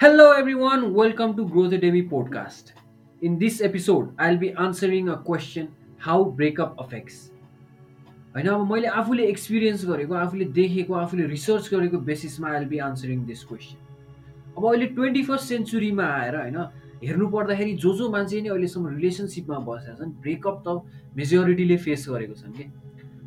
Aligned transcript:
Hello, 0.00 0.32
everyone. 0.32 0.92
Welcome 0.92 1.34
to 1.36 1.44
Growth 1.46 1.72
Academy 1.72 2.02
podcast. 2.02 2.72
In 3.22 3.38
this 3.38 3.62
episode, 3.62 4.12
I'll 4.18 4.36
be 4.36 4.50
answering 4.52 5.08
a 5.08 5.16
question 5.18 5.70
how 5.98 6.16
breakup 6.40 6.74
affects. 6.78 7.16
होइन 8.34 8.46
अब 8.46 8.66
मैले 8.72 8.88
आफूले 9.02 9.26
experience 9.26 9.84
गरेको 9.86 10.14
आफूले 10.14 10.44
देखेको 10.58 10.94
आफूले 10.94 11.26
रिसर्च 11.26 11.70
गरेको 11.74 11.98
बेसिसमा 12.10 12.50
I'll 12.50 12.64
be 12.68 12.78
answering 12.88 13.24
this 13.26 13.44
question 13.44 14.54
अब 14.58 14.66
अहिले 14.72 14.86
ट्वेन्टी 14.98 15.22
फर्स्ट 15.30 15.48
सेन्चुरीमा 15.48 16.12
आएर 16.20 16.36
होइन 16.36 16.58
हेर्नु 17.04 17.28
पर्दाखेरि 17.36 17.72
जो 17.86 17.94
जो 17.96 18.10
मान्छे 18.12 18.40
नै 18.40 18.48
अहिलेसम्म 18.52 18.96
रिलेसनसिपमा 18.96 19.58
बसेका 19.70 19.94
छन् 20.02 20.16
ब्रेकअप 20.26 20.62
त 20.66 21.16
मेजोरिटीले 21.22 21.76
फेस 21.86 22.08
गरेको 22.08 22.42
छन् 22.42 22.56
कि 22.58 22.68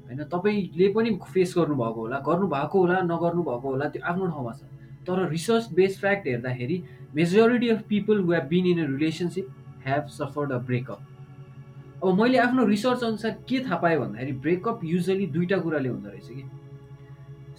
होइन 0.06 0.24
तपाईँले 0.36 0.94
पनि 1.00 1.20
फेस 1.34 1.54
गर्नुभएको 1.58 2.02
होला 2.02 2.26
गर्नुभएको 2.30 2.86
होला 2.86 3.02
नगर्नु 3.14 3.50
भएको 3.50 3.74
होला 3.74 3.90
त्यो 3.96 4.12
आफ्नो 4.14 4.36
ठाउँमा 4.36 4.54
छ 4.60 4.78
तर 5.08 5.28
रिसर्च 5.30 5.72
बेस्ड 5.74 6.00
फ्याक्ट 6.00 6.28
हेर्दाखेरि 6.28 6.84
majority 7.16 7.70
of 7.70 7.82
people 7.90 8.20
who 8.20 8.32
have 8.34 8.48
been 8.50 8.66
in 8.68 8.84
a 8.84 8.88
relationship 8.90 9.48
have 9.86 10.08
suffered 10.18 10.52
a 10.52 10.58
breakup 10.70 12.04
अब 12.04 12.22
मैले 12.22 12.38
आफ्नो 12.38 12.66
रिसर्च 12.66 13.04
अनुसार 13.04 13.32
के 13.50 13.60
थाहा 13.60 13.78
पाएँ 13.78 13.98
भन्दाखेरि 14.00 14.32
ब्रेकअप 14.46 14.84
युजली 14.86 15.26
दुईवटा 15.28 15.58
कुराले 15.60 15.90
हुँदो 15.90 16.10
रहेछ 16.10 16.28
कि? 16.30 16.44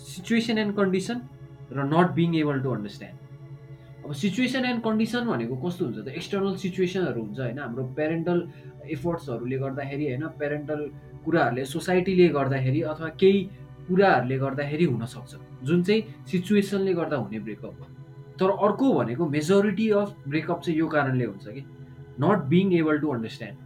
सिचुएसन 0.00 0.58
एन्ड 0.58 0.74
कन्डिसन 0.76 1.20
र 1.72 1.84
not 1.86 2.14
being 2.14 2.36
able 2.36 2.60
to 2.60 2.70
understand 2.70 4.04
अब 4.04 4.12
सिचुएसन 4.22 4.64
एन्ड 4.64 4.82
कन्डिसन 4.82 5.24
भनेको 5.26 5.56
कस्तो 5.66 5.84
हुन्छ 5.84 5.98
त? 5.98 6.08
एक्सटर्नल 6.08 6.56
सिचुएसनहरू 6.56 7.22
हुन्छ 7.22 7.38
होइन? 7.40 7.58
हाम्रो 7.58 7.84
पेरेन्टल 7.96 8.38
एफोर्ट्सहरूले 8.96 9.58
गर्दाखेरि 9.58 10.04
होइन? 10.06 10.26
पेरेन्टल 10.40 10.80
कुराहरूले 11.24 11.64
सोसाइटीले 11.64 12.28
गर्दाखेरि 12.28 12.80
अथवा 12.92 13.08
केही 13.20 13.40
कुराहरूले 13.88 14.38
गर्दाखेरि 14.38 14.84
हुनसक्छ। 14.84 15.64
जुन 15.64 15.82
चाहिँ 15.82 16.02
सिचुएसनले 16.26 16.92
गर्दा 16.94 17.16
हुने 17.16 17.38
ब्रेकअप 17.40 17.80
हो। 17.80 17.86
तर 18.40 18.50
अर्को 18.66 18.92
भनेको 18.94 19.28
मेजोरिटी 19.28 19.88
अफ 19.90 20.14
ब्रेकअप 20.28 20.60
चाहिँ 20.60 20.78
यो 20.78 20.86
कारणले 20.88 21.24
हुन्छ 21.24 21.48
कि 21.48 21.64
not 22.20 22.38
being 22.48 22.72
able 22.74 22.98
to 22.98 23.08
understand 23.10 23.58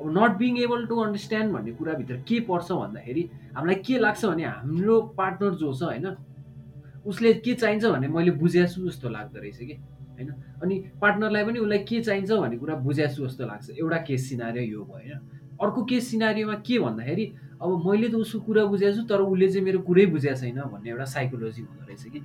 अब 0.00 0.06
not 0.18 0.36
being 0.38 0.58
able 0.58 0.86
to 0.86 0.96
understand 1.00 1.52
भन्ने 1.52 1.72
कुराभित्र 1.72 2.16
के 2.28 2.40
पर्छ 2.46 2.72
भन्दाखेरि 2.72 3.22
हामीलाई 3.56 3.74
के 3.86 3.98
लाग्छ 3.98 4.24
भने 4.24 4.44
हाम्रो 4.44 5.00
पार्टनर 5.18 5.54
जो 5.54 5.72
छ 5.74 5.82
होइन 5.82 6.06
उसले 7.06 7.32
के 7.34 7.54
चाहिन्छ 7.54 7.84
भने 7.84 8.08
मैले 8.08 8.30
बुझेको 8.38 8.72
छु 8.72 8.88
जस्तो 8.88 9.08
लाग्दो 9.08 9.40
रहेछ 9.40 9.58
कि 9.58 9.74
होइन? 10.12 10.28
अनि 10.62 10.74
पार्टनरलाई 11.02 11.44
पनि 11.44 11.58
उसलाई 11.58 11.78
के 11.78 12.00
चाहिन्छ 12.00 12.30
भन्ने 12.30 12.56
कुरा 12.58 12.74
बुझेको 12.86 13.14
छु 13.14 13.26
जस्तो 13.26 13.46
लाग्छ। 13.46 13.70
एउटा 13.70 13.98
केस 14.06 14.28
सिनारियो 14.28 14.64
यो 14.72 14.84
भयो। 14.84 14.92
होइन 14.92 15.18
अर्को 15.62 15.84
केस 15.90 16.10
सिनारीमा 16.10 16.54
के 16.66 16.78
भन्दाखेरि 16.78 17.24
अब 17.62 17.70
मैले 17.86 18.08
त 18.08 18.14
उसको 18.18 18.38
कुरा 18.46 18.64
बुझेको 18.66 18.96
छु 18.96 19.02
तर 19.06 19.20
उसले 19.22 19.48
चाहिँ 19.48 19.64
मेरो 19.64 19.78
कुरै 19.86 20.06
बुझेको 20.14 20.36
छैन 20.40 20.58
भन्ने 20.72 20.90
एउटा 20.90 21.04
साइकोलोजी 21.14 21.62
हुँदो 21.62 21.86
रहेछ 21.88 22.04
कि। 22.12 22.20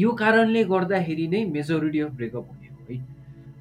यो 0.00 0.10
कारणले 0.14 0.62
गर्दाखेरि 0.64 1.26
नै 1.28 1.44
मेजोरिटी 1.50 2.00
अफ 2.00 2.12
ब्रेकअप 2.14 2.46
हुने 2.50 2.68
हो 2.68 2.80
है। 2.88 2.96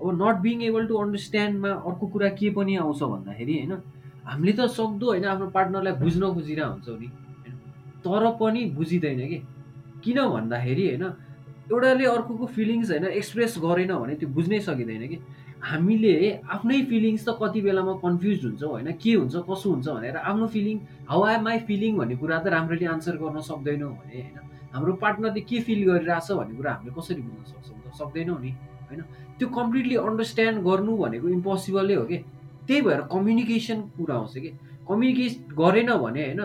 अब 0.01 0.07
नट 0.21 0.35
बिङ 0.45 0.61
एबल 0.63 0.85
टु 0.87 0.95
अन्डरस्ट्यान्डमा 0.97 1.71
अर्को 1.89 2.05
कुरा 2.13 2.29
के 2.37 2.49
पनि 2.53 2.75
आउँछ 2.77 3.01
भन्दाखेरि 3.03 3.53
होइन 3.57 3.73
हामीले 4.23 4.53
त 4.53 4.69
सक्दो 4.71 5.05
होइन 5.07 5.25
आफ्नो 5.25 5.47
पार्टनरलाई 5.51 5.93
बुझ्न 5.99 6.23
खोजिरहेको 6.33 6.71
हुन्छौँ 6.71 6.97
नि 7.01 7.09
तर 8.05 8.23
पनि 8.39 8.61
बुझिँदैन 8.77 9.19
कि। 9.31 9.39
किन 10.03 10.17
भन्दाखेरि 10.29 10.85
होइन 10.87 11.03
एउटाले 11.71 12.05
अर्कोको 12.05 12.45
फिलिङ्स 12.55 12.89
होइन 12.91 13.05
एक्सप्रेस 13.19 13.53
गरेन 13.63 13.91
भने 13.95 14.15
त्यो 14.19 14.29
बुझ्नै 14.29 14.59
सकिँदैन 14.67 15.07
कि। 15.07 15.17
हामीले 15.63 16.13
आफ्नै 16.43 16.79
फिलिङ्स 16.91 17.23
त 17.25 17.29
कति 17.39 17.61
बेलामा 17.61 17.93
कन्फ्युज 18.03 18.39
हुन्छौँ 18.45 18.69
होइन? 18.69 18.91
के 18.99 19.11
हुन्छ 19.15 19.35
कसो 19.47 19.67
हुन्छ 19.71 19.87
भनेर 19.87 20.15
आफ्नो 20.19 20.47
feeling 20.55 20.77
how 21.07 21.21
are 21.23 21.41
my 21.41 21.59
feeling 21.69 21.97
भन्ने 21.97 22.15
कुरा 22.19 22.39
त 22.43 22.47
राम्ररी 22.51 22.85
आन्सर 22.93 23.15
गर्न 23.23 23.39
सक्दैनौँ 23.49 23.91
भने 23.95 24.19
होइन? 24.21 24.37
हाम्रो 24.73 24.93
पार्टनरले 24.99 25.41
के 25.47 25.59
फिल 25.63 25.79
गरिरहेछ 25.87 26.31
भन्ने 26.31 26.55
कुरा 26.59 26.71
हामीले 26.73 26.91
कसरी 26.97 27.21
बुझ्न 27.21 27.43
सक्छौँ 27.47 27.79
त? 27.79 27.95
सक्दैनौँ 27.95 28.39
नि 28.43 28.51
होइन? 28.89 29.01
त्यो 29.39 29.47
कम्प्लिटली 29.47 29.95
अन्डरस्ट्यान्ड 30.03 30.57
गर्नु 30.67 30.97
भनेको 30.97 31.27
इम्पोसिबलै 31.37 31.95
हो 31.95 32.05
कि? 32.11 32.17
त्यही 32.67 32.81
भएर 32.81 33.01
कम्युनिकेसन 33.13 33.79
कुरा 33.95 34.15
आउँछ 34.15 34.35
कि? 34.43 34.51
कम्युनिकेट 34.89 35.33
गरेन 35.55 35.89
भने 36.03 36.23
होइन 36.27 36.41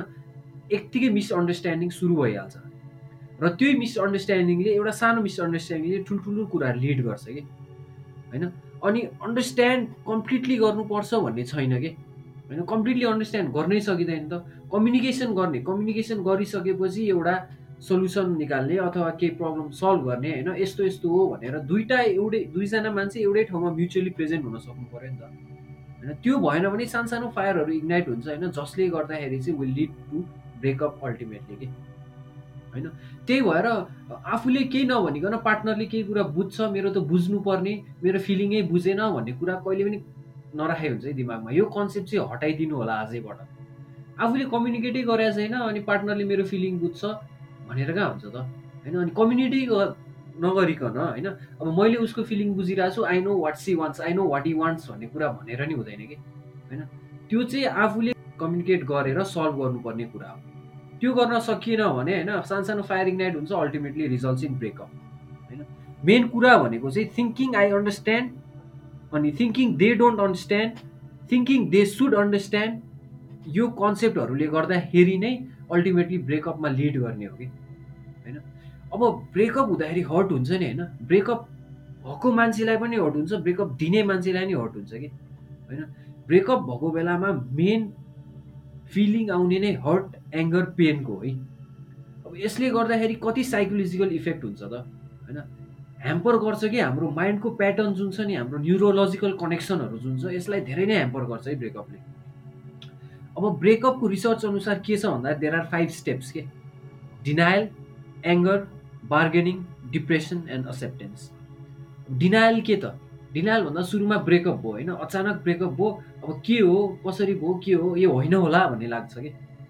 यत्तिकै 0.72 1.10
मिसअन्डरस्ट्यान्डिङ 1.18 1.90
सुरु 1.90 2.14
भइहाल्छ। 2.22 2.56
र 3.42 3.44
त्यही 3.58 3.74
मिसअन्डरस्ट्यान्डिङले 3.82 4.70
एउटा 4.78 4.92
सानो 5.02 5.18
मिसअन्डरस्ट्यान्डिङले 5.26 5.98
ठुल्ठुलो 6.06 6.46
कुरा 6.54 6.68
लिड 6.78 6.98
गर्छ 7.02 7.24
कि? 7.34 7.42
होइन? 8.30 8.44
अनि 8.84 9.00
अन्डरस्ट्यान्ड 9.22 9.88
कम्प्लिटली 10.06 10.56
गर्नुपर्छ 10.56 11.14
भन्ने 11.14 11.44
छैन 11.44 11.80
कि? 11.80 11.88
होइन 12.48 12.64
कम्प्लिटली 12.64 13.04
अन्डरस्ट्यान्ड 13.04 13.52
गर्नै 13.52 13.80
सकिँदैन 13.80 14.28
त। 14.28 14.44
कम्युनिकेसन 14.72 15.34
गर्ने 15.34 15.58
कम्युनिकेसन 15.68 16.22
गरिसकेपछि 16.22 17.08
एउटा 17.08 17.34
सल्युसन 17.78 18.36
निकाल्ने 18.38 18.76
अथवा 18.76 19.10
केही 19.20 19.34
प्रब्लम 19.36 19.70
सल्भ 19.80 20.02
गर्ने 20.08 20.30
होइन 20.30 20.48
यस्तो 20.62 20.84
यस्तो 20.84 21.08
हो 21.08 21.26
भनेर 21.28 21.58
दुइटा 21.70 21.98
एउटै 22.00 22.40
दुईजना 22.54 22.90
मान्छे 22.90 23.20
एउटै 23.20 23.44
ठाउँमा 23.50 23.70
म्युचुअली 23.70 24.10
प्रेजेन्ट 24.18 24.44
हुन 24.44 24.58
सक्नु 24.58 24.86
पऱ्यो 24.92 25.10
नि 25.10 25.18
त। 25.18 25.22
होइन 25.98 26.14
त्यो 26.22 26.38
भएन 26.38 26.68
भने 26.68 26.86
सानसानो 26.86 27.28
फायरहरू 27.36 27.72
इग्नाइट 27.72 28.08
हुन्छ 28.08 28.26
होइन 28.28 28.50
जसले 28.50 28.88
गर्दाखेरि 28.88 29.38
चाहिँ 29.38 29.58
will 29.60 29.72
lead 29.78 29.90
to 30.10 30.18
breakup 30.60 31.04
ultimately 31.04 31.56
कि? 31.56 31.66
होइन? 32.72 32.86
त्यही 33.26 33.40
भएर 33.42 33.66
आफूले 34.34 34.62
केही 34.72 34.84
नभनिकन 34.84 35.36
पार्टनरले 35.44 35.86
केही 35.92 36.02
कुरा 36.04 36.22
बुझ्छ 36.36 36.56
मेरो 36.74 36.90
त 36.90 36.98
बुझ्नुपर्ने 37.10 37.74
मेरो 38.02 38.18
फिलिङै 38.26 38.62
बुझेन 38.72 39.00
भन्ने 39.14 39.32
कुरा 39.40 39.54
कहिले 39.64 39.84
पनि 39.84 39.98
नराखे 40.54 40.88
हुन्छ 40.88 41.04
है 41.04 41.12
दिमागमा। 41.12 41.50
यो 41.52 41.64
कन्सेप्ट 41.76 42.08
चाहिँ 42.08 42.28
हटाइदिनु 42.32 42.74
होला 42.76 42.94
आजैबाट। 43.04 43.38
आफूले 44.18 44.44
कम्युनिकेटै 44.52 45.02
गरेको 45.10 45.32
छैन 45.36 45.54
अनि 45.54 45.80
पार्टनरले 45.88 46.24
मेरो 46.24 46.44
फिलिङ 46.44 46.78
बुझ्छ 46.78 47.04
भनेर 47.68 47.92
कहाँ 47.92 48.08
हुन्छ 48.10 48.24
त? 48.24 48.36
होइन? 48.84 48.94
अनि 48.96 49.12
कम्युनिटी 49.16 49.60
नगरिकन 50.38 50.96
होइन? 50.96 51.26
अब 51.60 51.66
मैले 51.78 51.96
उसको 52.06 52.22
फिलिङ 52.22 52.54
बुझिरहेको 52.54 52.94
छु 52.94 53.04
I 53.04 53.20
know 53.20 53.36
what 53.44 53.56
she 53.58 53.74
wants 53.74 54.00
I 54.00 54.12
know 54.14 54.24
what 54.28 54.46
he 54.46 54.52
wants 54.54 54.90
भन्ने 54.90 55.06
कुरा 55.12 55.28
भनेर 55.38 55.66
नि 55.68 55.74
हुँदैन 55.74 56.02
कि? 56.08 56.16
होइन? 56.70 56.82
त्यो 57.28 57.42
चाहिँ 57.44 57.66
आफूले 57.84 58.12
कम्युनिकेट 58.40 58.84
गरेर 58.88 59.22
सल्भ 59.34 59.54
गर्नुपर्ने 59.62 60.04
कुरा 60.14 60.28
हो। 60.30 60.47
त्यो 61.00 61.12
गर्न 61.14 61.40
सकिएन 61.40 61.82
भने 61.88 62.14
होइन 62.14 62.40
सानसानो 62.42 62.82
फायर 62.82 63.08
इग्नाइट 63.08 63.36
हुन्छ 63.36 63.52
अल्टिमेटली 63.52 64.06
रिजल्ट्स 64.06 64.44
इन 64.44 64.54
ब्रेकअप 64.58 64.90
होइन? 65.50 65.64
मेन 66.04 66.28
कुरा 66.28 66.56
भनेको 66.58 66.90
चाहिँ 66.90 67.08
थिङ्किङ 67.18 67.56
आई 67.56 67.70
अन्डरस्ट्यान्ड 67.70 69.14
अनि 69.14 69.32
thinking 69.40 69.76
they 69.76 69.94
don't 69.94 70.20
understand 70.20 70.72
thinking 71.32 71.68
they 71.70 71.84
should 71.86 72.14
understand 72.14 73.56
यो 73.56 73.68
कन्सेप्टहरूले 73.80 74.46
गर्दाखेरि 74.46 75.16
नै 75.18 75.32
अल्टिमेटली 75.70 76.18
ब्रेकअपमा 76.18 76.68
लिड 76.68 76.98
गर्ने 77.00 77.24
हो 77.24 77.36
कि? 77.36 77.46
होइन? 78.24 78.36
अब 78.92 79.00
ब्रेकअप 79.32 79.68
हुँदाखेरि 79.68 80.02
हर्ट 80.10 80.32
हुन्छ 80.32 80.50
नि 80.50 80.64
होइन? 80.64 80.82
ब्रेकअप 81.02 81.48
भएको 82.04 82.32
मान्छेलाई 82.32 82.76
पनि 82.76 82.96
हर्ट 82.96 83.14
हुन्छ 83.14 83.32
ब्रेकअप 83.46 83.72
दिने 83.72 84.02
मान्छेलाई 84.02 84.46
नि 84.46 84.52
हर्ट 84.52 84.74
हुन्छ 84.76 84.92
कि? 84.92 85.10
होइन? 85.68 85.82
ब्रेकअप 86.26 86.60
भएको 86.68 86.90
बेलामा 86.90 87.32
मेन 87.52 87.92
फिलिङ 88.94 89.30
आउने 89.30 89.58
नै 89.60 89.72
हर्ट 89.84 90.16
एङ्गर 90.34 90.64
पेनको 90.78 91.16
है। 91.24 91.32
अब 92.26 92.36
यसले 92.36 92.70
गर्दाखेरि 92.70 93.14
कति 93.24 93.44
साइकोलोजिकल 93.44 94.12
इफेक्ट 94.18 94.44
हुन्छ 94.44 94.62
त? 94.62 94.84
होइन? 95.24 95.38
ह्याम्पर 96.04 96.36
गर्छ 96.44 96.64
कि 96.64 96.80
हाम्रो 96.80 97.10
माइन्डको 97.10 97.50
प्याटर्न 97.60 97.92
जुन 97.94 98.10
छ 98.10 98.20
नि 98.26 98.34
हाम्रो 98.34 98.58
न्युरोलोजिकल 98.58 99.32
कनेक्सनहरू 99.40 99.98
जुन 99.98 100.18
छ 100.18 100.32
यसलाई 100.34 100.60
धेरै 100.68 100.86
नै 100.86 100.94
ह्याम्पर 100.94 101.24
गर्छ 101.30 101.48
है 101.48 101.54
ब्रेकअपले। 101.62 101.98
अब 103.36 103.44
ब्रेकअपको 103.60 104.06
रिसर्च 104.06 104.44
अनुसार 104.44 104.78
के 104.86 104.96
छ 104.96 105.06
भन्दा 105.06 105.32
देयर 105.42 105.54
आर 105.54 105.66
फाइभ 105.72 105.88
स्टेप्स 105.96 106.30
के? 106.32 106.44
Denial 107.24 107.68
anger 108.24 108.58
bargaining 109.10 109.64
depression 109.90 110.42
and 110.50 110.66
acceptance 110.66 111.30
denial 112.18 112.60
के 112.60 112.76
त? 112.76 112.94
डिनायल 113.32 113.62
भन्दा 113.64 113.82
सुरुमा 113.82 114.16
ब्रेकअप 114.24 114.56
भयो 114.56 114.70
होइन? 114.72 114.90
अचानक 114.90 115.42
ब्रेकअप 115.42 115.72
भयो 115.72 115.88
अब 116.24 116.42
के 116.46 116.58
हो? 116.58 116.76
कसरी 117.06 117.34
भयो? 117.34 117.54
के 117.64 117.72
हो? 117.72 117.96
यो 117.96 118.10
होइन 118.12 118.34
होला 118.34 118.66
भन्ने 118.68 118.86
लाग्छ 118.86 119.18
कि? 119.18 119.28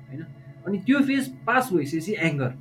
होइन? 0.09 0.23
अनि 0.67 0.79
त्यो 0.87 0.99
फेज 1.01 1.29
पास 1.47 1.73
भइसकेपछि 1.73 2.15
एङ्गर 2.29 2.53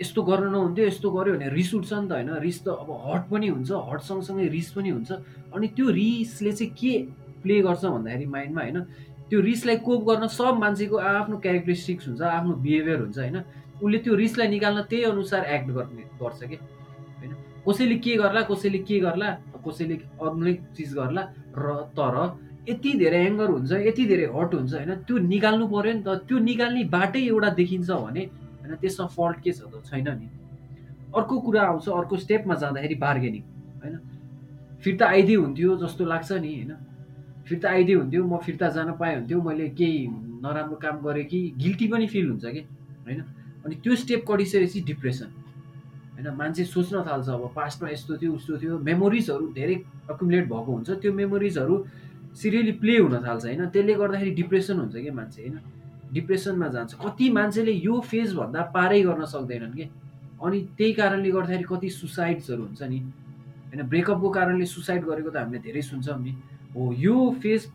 यस्तो 0.00 0.22
गर्न 0.22 0.50
नहुन्थ्यो 0.50 0.86
यस्तो 0.86 1.10
गऱ्यो 1.10 1.34
भने 1.34 1.48
रिस 1.54 1.74
उठ्छ 1.74 1.92
नि 1.92 2.08
त 2.08 2.12
होइन? 2.12 2.30
रिस 2.40 2.58
त 2.64 2.68
अब 2.68 2.88
हट 3.06 3.28
पनि 3.30 3.48
हुन्छ 3.48 3.70
हट 3.70 4.00
सँगसँगै 4.00 4.48
रिस 4.48 4.70
पनि 4.72 4.90
हुन्छ। 4.90 5.12
अनि 5.54 5.66
त्यो 5.76 5.86
रिसले 5.90 6.52
चाहिँ 6.52 6.72
के 6.72 6.92
प्ले 7.42 7.60
गर्छ 7.60 7.84
भन्दाखेरि 7.84 8.26
माइन्डमा 8.26 8.60
होइन? 8.60 8.80
त्यो 9.30 9.40
रिसलाई 9.40 9.76
कोप 9.86 10.00
गर्न 10.08 10.26
सब 10.26 10.58
मान्छेको 10.58 10.96
आफ्नो 10.96 11.36
क्यारेक्टरिस्टिक्स 11.38 12.08
हुन्छ 12.08 12.22
आफ्नो 12.22 12.54
बिहेभियर 12.64 12.98
हुन्छ 13.00 13.18
होइन? 13.18 13.36
उसले 13.78 13.98
त्यो 13.98 14.14
रिसलाई 14.14 14.48
निकाल्न 14.48 14.80
त्यही 14.90 15.04
अनुसार 15.04 15.44
एक्ट 15.44 15.68
गर्ने 15.70 16.02
गर्छ 16.18 16.40
कि? 16.50 16.56
कसैले 17.68 17.96
के 18.04 18.16
गर्ला 18.16 18.40
कसैले 18.50 18.78
के 18.88 19.00
गर्ला 19.00 19.30
कसैले 19.66 19.94
अर्कै 20.24 20.54
चिज 20.76 20.94
गर्ला 20.94 21.22
र 21.56 21.66
तर 21.96 22.16
यति 22.68 22.92
धेरै 22.98 23.20
एङ्गर 23.26 23.48
हुन्छ 23.50 23.72
यति 23.88 24.04
धेरै 24.06 24.26
हट 24.34 24.54
हुन्छ 24.54 24.72
होइन 24.74 24.92
त्यो 25.06 25.18
निकाल्नु 25.32 25.66
पऱ्यो 25.68 25.92
नि 25.92 26.02
त। 26.06 26.08
त्यो 26.28 26.38
निकाल्ने 26.38 26.84
बाटै 26.94 27.20
एउटा 27.26 27.48
देखिन्छ 27.60 27.90
भने 27.90 28.22
होइन 28.60 28.74
त्यसमा 28.82 29.06
फल्ट 29.16 29.40
के 29.44 29.52
छ 29.52 29.60
त? 29.72 29.82
छैन 29.88 30.08
नि। 30.20 30.26
अर्को 31.16 31.34
कुरा 31.40 31.62
आउँछ 31.62 31.88
अर्को 31.88 32.16
स्टेपमा 32.16 32.54
जाँदाखेरि 32.62 32.96
बार्गेनिङ 33.04 33.42
होइन। 33.82 33.96
फिर्ता 34.84 35.06
आइदिए 35.06 35.36
हुन्थ्यो 35.36 35.76
जस्तो 35.82 36.04
लाग्छ 36.04 36.30
नि 36.32 36.52
होइन। 36.54 36.72
फिर्ता 37.48 37.68
आइदिए 37.70 37.96
हुन्थ्यो 37.96 38.22
म 38.24 38.36
फिर्ता 38.38 38.68
जान 38.76 38.92
पाएँ 39.00 39.14
हुन्थ्यो 39.16 39.42
मैले 39.42 39.68
केही 39.74 40.06
नराम्रो 40.44 40.76
काम 40.78 40.96
गरेँ 41.02 41.24
कि 41.24 41.40
गिल्टी 41.58 41.86
पनि 41.88 42.06
फिल 42.06 42.26
हुन्छ 42.30 42.44
कि 42.46 42.62
होइन। 43.04 43.20
अनि 43.66 43.74
त्यो 43.82 43.96
स्टेप 43.96 44.24
कटिसकेपछि 44.28 44.80
डिप्रेसन 44.86 45.28
होइन 46.20 46.36
मान्छे 46.36 46.64
सोच्न 46.64 47.02
थाल्छ 47.08 47.28
अब 47.28 47.52
पास्टमा 47.56 47.88
यस्तो 47.90 48.16
थियो 48.16 48.32
उस्तो 48.32 48.56
थियो 48.60 48.78
मेमोरिजहरू 48.78 49.46
धेरै 49.56 49.76
अकुमुलेट 50.10 50.44
भएको 50.52 50.70
हुन्छ। 50.72 50.90
त्यो 51.00 51.12
मेमोरिजहरू 51.12 51.74
सिरियली 52.36 52.72
प्ले 52.72 52.96
हुन 52.98 53.16
थाल्छ 53.24 53.44
होइन? 53.44 53.66
त्यसले 53.72 53.94
गर्दाखेरि 53.94 54.30
डिप्रेसन 54.30 54.76
हुन्छ 54.78 54.96
कि 54.96 55.10
मान्छे 55.10 55.40
होइन? 55.42 55.58
डिप्रेसनमा 56.12 56.68
जान्छ। 56.68 56.94
कति 57.00 57.26
मान्छेले 57.30 57.72
यो 57.72 58.00
फेजभन्दा 58.00 58.60
पारै 58.74 59.00
गर्न 59.02 59.24
सक्दैनन् 59.24 59.72
कि? 59.72 59.84
अनि 60.44 60.58
त्यही 60.76 60.92
कारणले 60.92 61.30
गर्दाखेरि 61.30 61.64
कति 61.64 61.88
सुसाइड्सहरू 61.88 62.62
हुन्छ 62.62 62.82
नि। 62.82 62.98
होइन 63.72 63.82
ब्रेकअपको 63.88 64.28
कारणले 64.30 64.66
सुसाइड 64.66 65.04
गरेको 65.04 65.30
त 65.30 65.36
हामीले 65.36 65.58
धेरै 65.64 65.82
सुन्छौँ 65.82 66.20
नि। 66.20 66.32
हो 66.76 66.92
यो 66.92 67.16
फेज 67.42 67.66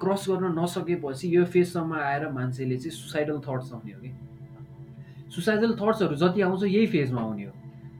क्रस 0.00 0.24
गर्न 0.28 0.56
नसकेपछि 0.56 1.36
यो 1.36 1.44
फेजसम्म 1.44 1.92
आएर 1.92 2.28
मान्छेले 2.32 2.76
चाहिँ 2.76 2.96
सुसाइडल 2.96 3.38
थट्स 3.44 3.72
आउने 3.76 3.92
हो 3.92 4.00
कि? 4.00 4.10
सुसाइडल 5.30 5.72
थट्सहरू 5.76 6.14
जति 6.16 6.40
आउँछ 6.40 6.62
यही 6.64 6.86
फेजमा 6.86 7.20
आउने 7.20 7.44
हो। 7.44 7.52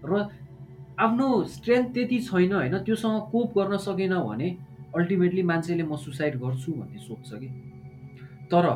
र 0.04 0.28
आफ्नो 1.00 1.28
स्ट्रेन्थ 1.44 1.92
त्यति 1.94 2.18
छैन 2.20 2.52
होइन? 2.52 2.78
त्योसँग 2.78 3.20
कोप 3.32 3.58
गर्न 3.58 3.76
सकेन 3.76 4.14
भने 4.20 4.48
अल्टिमेटली 4.96 5.42
मान्छेले 5.42 5.82
म 5.82 5.96
सुसाइड 5.96 6.36
गर्छु 6.40 6.72
भन्ने 6.72 6.98
सोध्छ 6.98 7.30
कि? 7.32 7.48
तर 8.52 8.66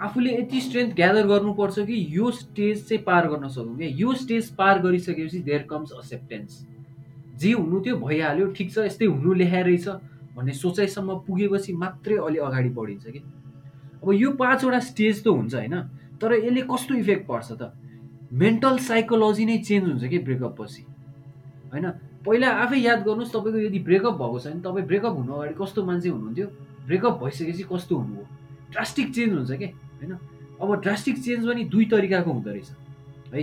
आफूले 0.00 0.30
यति 0.38 0.60
स्ट्रेन्थ 0.60 0.94
ग्यादर 0.94 1.26
गर्नुपर्छ 1.26 1.78
कि 1.80 1.96
यो 2.10 2.30
स्टेज 2.30 2.88
चाहिँ 2.88 3.02
पार 3.04 3.28
गर्न 3.28 3.48
सकौँ 3.48 3.76
क्या? 3.76 3.88
यो 3.88 4.14
स्टेज 4.14 4.50
पार 4.56 4.82
गरिसकेपछि 4.82 5.38
देयर 5.38 5.62
कम्स 5.70 5.92
एक्सेप्टेन्स 5.92 6.66
जे 7.40 7.52
हुनु 7.52 7.80
त्यो 7.80 7.96
भइहाल्यो 7.96 8.46
ठिक 8.56 8.72
छ 8.72 8.78
यस्तै 8.86 9.06
हुनु 9.06 9.32
लेखाइरहेछ 9.32 9.88
भन्ने 10.36 10.52
सोचाइसम्म 10.52 11.14
पुगेपछि 11.26 11.72
मात्रै 11.72 12.16
अलि 12.16 12.38
अगाडि 12.38 12.68
बढिन्छ 12.68 13.06
कि? 13.06 13.18
अब 14.02 14.12
यो 14.12 14.30
पाँचवटा 14.36 14.80
स्टेज 14.80 15.24
त 15.24 15.28
हुन्छ 15.28 15.54
होइन? 15.54 15.74
तर 16.20 16.32
यसले 16.44 16.62
कस्तो 16.70 16.94
इफेक्ट 16.94 17.26
पर्छ 17.28 17.52
त? 17.52 17.72
मेन्टल 18.32 18.78
साइकोलोजी 18.78 19.44
नै 19.44 19.58
चेन्ज 19.58 19.84
हुन्छ 19.88 20.04
कि 20.04 20.18
ब्रेकअप 20.18 20.56
पछि? 20.60 20.82
होइन? 21.72 21.90
पहिला 22.26 22.48
आफै 22.50 22.78
याद 22.78 23.02
गर्नुहोस् 23.02 23.32
तपाईँको 23.32 23.58
यदि 23.58 23.78
ब्रेकअप 23.78 24.14
भएको 24.14 24.38
छ 24.38 24.46
भने 24.46 24.60
तपाईँ 24.60 24.86
ब्रेकअप 24.86 25.14
हुनु 25.16 25.32
अगाडि 25.32 25.54
कस्तो 25.54 25.84
मान्छे 25.84 26.08
हुनुहुन्थ्यो? 26.08 26.46
ब्रेकअप 26.86 27.14
भइसकेपछि 27.24 27.64
कस्तो 27.72 27.96
हुनुभयो? 27.96 28.26
ड्रास्टिक 28.70 29.14
चेन्ज 29.14 29.32
हुन्छ 29.32 29.52
कि? 29.52 29.66
होइन? 29.66 30.12
अब 30.60 30.74
ड्रास्टिक 30.80 31.16
चेन्ज 31.22 31.46
पनि 31.46 31.64
दुई 31.64 31.84
तरिकाको 31.84 32.30
हुँदो 32.32 32.50
रहेछ। 32.50 32.70
है? 33.34 33.42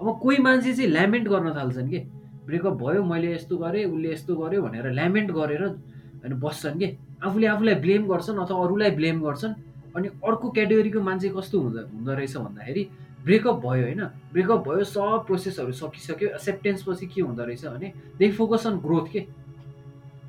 अब 0.00 0.18
कोही 0.22 0.38
मान्छे 0.38 0.74
चाहिँ 0.74 0.90
ल्यामेन्ट 0.90 1.28
गर्न 1.28 1.54
थाल्छन् 1.56 1.88
कि? 1.88 1.98
ब्रेकअप 2.46 2.72
भयो 2.72 3.04
मैले 3.04 3.32
यस्तो 3.34 3.56
गरेँ 3.56 3.84
उसले 3.84 4.12
यस्तो 4.12 4.36
गर्यो 4.36 4.62
भनेर 4.62 4.90
ल्यामेन्ट 4.92 5.30
गरेर 5.32 5.62
होइन 5.64 6.34
बस्छन् 6.40 6.78
कि? 6.78 6.88
आफूले 7.24 7.46
आफूलाई 7.46 7.74
ब्लेम 7.74 8.02
गर्छन् 8.06 8.38
अथवा 8.38 8.64
अरूलाई 8.64 8.90
ब्लेम 8.90 9.20
गर्छन् 9.20 9.54
अनि 9.96 10.08
अर्को 10.08 10.50
क्याटेगोरीको 10.50 11.00
मान्छे 11.00 11.28
कस्तो 11.28 11.60
हुँदो 11.60 11.80
हुँदो 11.96 12.12
रहेछ 12.14 12.36
भन्दाखेरि 12.36 12.82
ब्रेकअप 13.24 13.56
भयो 13.60 13.82
होइन। 13.82 14.02
ब्रेकअप 14.32 14.68
भयो 14.68 14.84
सब 14.84 15.24
प्रोसेसहरू 15.26 15.72
सकिसक्यो। 15.72 16.28
एक्सेप्टेन्स 16.28 16.82
पछि 16.82 17.06
के 17.06 17.20
हुँदो 17.20 17.44
रहेछ 17.44 17.64
भने 17.66 17.92
दे 18.18 18.30
फोकस 18.32 18.66
अन 18.66 18.78
ग्रोथ 18.78 19.06
के? 19.12 19.20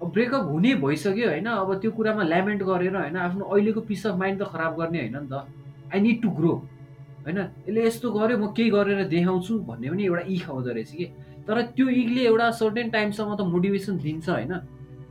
अब 0.02 0.12
ब्रेकअप 0.14 0.44
हुने 0.48 0.74
भइसक्यो 0.80 1.28
होइन 1.28 1.46
अब 1.46 1.74
त्यो 1.82 1.92
कुरामा 1.92 2.24
ल्यामेन्ट 2.24 2.64
गरेर 2.64 2.96
होइन 2.96 3.16
आफ्नो 3.20 3.46
अहिलेको 3.46 3.82
पिस 3.82 4.06
अफ 4.08 4.16
माइन्ड 4.16 4.42
त 4.42 4.48
खराब 4.50 4.76
गर्ने 4.80 5.00
होइन 5.00 5.18
नि 5.18 5.28
त। 5.28 5.46
आई 5.94 6.00
निड 6.00 6.22
टु 6.22 6.30
ग्रो 6.30 6.54
होइन? 7.26 7.40
यसले 7.68 7.86
यस्तो 7.86 8.12
गर्यो 8.12 8.38
म 8.38 8.52
केही 8.54 8.70
गरेर 8.70 9.04
देखाउँछु 9.08 9.60
भन्ने 9.68 9.90
पनि 9.90 10.04
एउटा 10.06 10.24
इख 10.28 10.50
आउँदो 10.50 10.72
रहेछ 10.72 10.92
कि? 10.92 11.06
तर 11.48 11.62
त्यो 11.76 11.88
इगले 11.88 12.22
एउटा 12.26 12.52
सर्टेन 12.52 12.90
टाइमसम्म 12.90 13.36
त 13.36 13.42
मोटिभेसन 13.42 13.98
दिन्छ 13.98 14.30
होइन। 14.30 14.54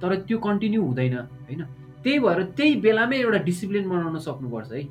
तर 0.00 0.14
त्यो 0.24 0.38
कन्टिन्यू 0.38 0.82
हुँदैन 0.82 1.16
होइन? 1.16 1.62
त्यही 2.02 2.18
भएर 2.18 2.42
त्यही 2.56 2.74
बेलामै 2.80 3.16
एउटा 3.18 3.38
डिसिप्लिन 3.44 3.88
बनाउन 3.88 4.18
सक्नुपर्छ 4.18 4.72
है। 4.72 4.82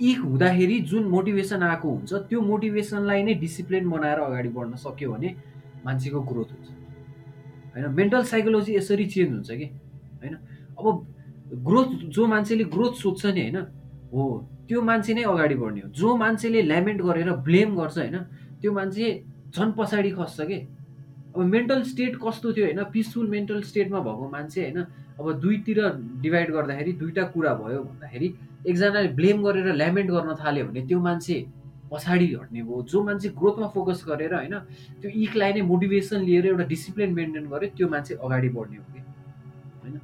इख 0.00 0.18
हुँदाखेरि 0.20 0.78
जुन 0.80 1.04
मोटिभेसन 1.08 1.62
आएको 1.62 1.88
हुन्छ 1.90 2.12
त्यो 2.28 2.40
मोटिभेसनलाई 2.40 3.22
नै 3.22 3.34
डिसिप्लिन 3.34 3.90
बनाएर 3.90 4.18
अगाडि 4.18 4.48
बढ्न 4.48 4.74
सक्यो 4.76 5.12
भने 5.12 5.34
मान्छेको 5.84 6.20
ग्रोथ 6.20 6.50
हुन्छ। 6.52 6.68
होइन? 7.74 7.86
मेन्टल 7.94 8.22
साइकोलोजी 8.22 8.76
यसरी 8.76 9.06
चेन्ज 9.06 9.32
हुन्छ 9.32 9.50
कि? 9.50 9.64
होइन? 10.20 10.34
अब 10.78 11.06
ग्रोथ 11.64 11.88
जो 12.10 12.26
मान्छेले 12.26 12.64
ग्रोथ 12.64 12.92
सोध्छ 12.92 13.26
नि 13.26 13.40
होइन? 13.40 13.56
हो 14.12 14.22
त्यो 14.68 14.82
मान्छे 14.82 15.14
नै 15.14 15.22
अगाडि 15.22 15.54
बढ्ने 15.54 15.80
हो। 15.80 15.88
जो 15.88 16.16
मान्छेले 16.16 16.62
ल्यामेन्ट 16.62 17.00
गरेर 17.02 17.30
ब्लेम 17.46 17.76
गर्छ 17.76 17.98
होइन? 17.98 18.18
त्यो 18.60 18.72
मान्छे 18.72 19.06
झन् 19.54 19.72
पछाडि 19.72 20.10
खस्छ 20.10 20.40
कि? 20.40 20.58
अब 21.34 21.40
मेन्टल 21.42 21.82
स्टेट 21.82 22.16
कस्तो 22.22 22.52
थियो 22.52 22.64
होइन? 22.66 22.82
पिसफुल 22.92 23.26
मेन्टल 23.28 23.62
स्टेटमा 23.62 24.00
भएको 24.00 24.28
मान्छे 24.30 24.60
होइन? 24.60 24.78
अब 25.18 25.32
दुईतिर 25.40 25.78
डिभाइड 26.22 26.50
गर्दाखेरि 26.50 26.92
दुईवटा 26.92 27.22
कुरा 27.34 27.54
भयो 27.54 27.82
भन्दाखेरि 27.82 28.28
एकजनाले 28.68 29.08
ब्लेम 29.18 29.42
गरेर 29.42 29.74
ल्यामेन्ट 29.74 30.10
गर्न 30.10 30.34
थाल्यो 30.38 30.64
भने 30.66 30.86
त्यो 30.86 31.00
मान्छे 31.00 31.36
पछाडि 31.90 32.26
हट्ने 32.34 32.62
भयो 32.62 32.82
जो 32.90 33.02
मान्छे 33.04 33.28
ग्रोथमा 33.34 33.66
फोकस 33.74 34.04
गरेर 34.08 34.34
होइन? 34.34 34.54
त्यो 35.02 35.10
इकलाई 35.10 35.52
नै 35.52 35.62
मोटिभेसन 35.62 36.22
लिएर 36.22 36.46
एउटा 36.46 36.64
डिसिप्लिन 36.70 37.12
मेन्टेन 37.14 37.44
गर्यो 37.50 37.70
त्यो 37.76 37.88
मान्छे 37.88 38.14
अगाडि 38.14 38.48
बढ्ने 38.54 38.76
हो 38.76 38.84
कि? 38.94 39.00
होइन? 39.82 39.94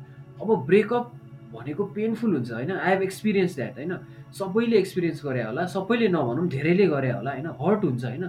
अब 0.43 0.49
ब्रेकअप 0.67 1.06
भनेको 1.55 1.85
पेनफुल 1.94 2.35
हुन्छ 2.35 2.50
होइन? 2.53 2.71
आई 2.75 2.91
हेभ 2.91 3.03
एक्सपिरियन्स 3.03 3.55
द्याट 3.56 3.75
होइन? 3.79 3.93
सबैले 4.35 4.77
एक्सपिरियन्स 4.79 5.25
गरे 5.25 5.43
होला 5.43 5.67
सबैले 5.75 6.09
नभनौँ 6.09 6.49
धेरैले 6.49 6.87
गरे 6.87 7.11
होला 7.11 7.31
होइन? 7.31 7.47
हर्ट 7.62 7.85
हुन्छ 7.85 8.05
होइन? 8.05 8.25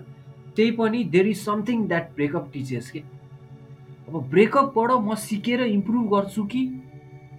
त्यही 0.55 0.71
पनि 0.71 1.03
there 1.03 1.27
is 1.27 1.37
something 1.37 1.87
that 1.87 2.13
breakup 2.15 2.49
teaches 2.53 2.91
कि? 2.91 2.99
अब 4.07 4.29
ब्रेकअपबाट 4.29 4.91
म 4.91 5.15
सिकेर 5.15 5.61
इम्प्रुभ 5.61 6.09
गर्छु 6.13 6.43
कि? 6.43 6.63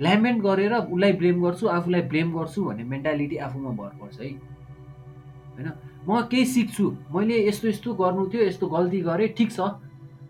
ल्यामेन्ट 0.02 0.42
गरेर 0.42 0.72
उसलाई 0.74 1.12
ब्लेम 1.12 1.42
गर्छु 1.42 1.66
आफूलाई 1.68 2.02
ब्लेम 2.10 2.32
गर्छु 2.32 2.64
भन्ने 2.64 2.84
मेन्टालिटी 2.84 3.36
आफूमा 3.36 3.70
भर 3.70 3.90
पर्छ 4.00 4.20
है। 4.20 4.28
होइन? 4.28 5.68
म 6.08 6.20
केही 6.30 6.44
सिक्छु। 6.44 6.90
मैले 7.14 7.46
यस्तो 7.46 7.68
यस्तो 7.68 7.94
गर्नु 7.94 8.26
थियो 8.32 8.42
यस्तो 8.42 8.66
गल्ती 8.66 9.00
गरेँ 9.00 9.28
ठिक 9.38 9.50
छ। 9.52 9.60